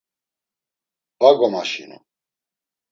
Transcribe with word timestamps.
Va 1.19 1.31
gomaşinu. 1.39 1.97